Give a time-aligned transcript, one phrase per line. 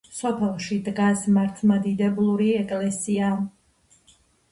[0.17, 3.29] სოფელში დგას მართლმადიდებლური ეკლესია.